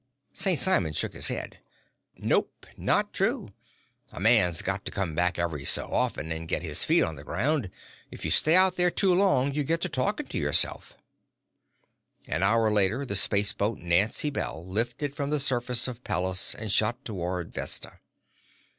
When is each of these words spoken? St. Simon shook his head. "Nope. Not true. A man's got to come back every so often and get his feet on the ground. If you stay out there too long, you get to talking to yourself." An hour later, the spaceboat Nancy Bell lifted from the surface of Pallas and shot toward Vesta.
St. 0.33 0.59
Simon 0.59 0.93
shook 0.93 1.13
his 1.13 1.27
head. 1.27 1.59
"Nope. 2.17 2.65
Not 2.75 3.13
true. 3.13 3.49
A 4.11 4.19
man's 4.19 4.63
got 4.63 4.83
to 4.85 4.91
come 4.91 5.13
back 5.13 5.37
every 5.37 5.63
so 5.63 5.91
often 5.93 6.31
and 6.31 6.47
get 6.47 6.63
his 6.63 6.83
feet 6.83 7.03
on 7.03 7.13
the 7.13 7.23
ground. 7.23 7.69
If 8.09 8.25
you 8.25 8.31
stay 8.31 8.55
out 8.55 8.77
there 8.77 8.89
too 8.89 9.13
long, 9.13 9.53
you 9.53 9.63
get 9.63 9.79
to 9.81 9.89
talking 9.89 10.25
to 10.25 10.39
yourself." 10.39 10.97
An 12.27 12.41
hour 12.41 12.71
later, 12.71 13.05
the 13.05 13.15
spaceboat 13.15 13.77
Nancy 13.77 14.31
Bell 14.31 14.65
lifted 14.65 15.13
from 15.15 15.29
the 15.29 15.39
surface 15.39 15.87
of 15.87 16.03
Pallas 16.03 16.55
and 16.55 16.71
shot 16.71 17.05
toward 17.05 17.53
Vesta. 17.53 17.99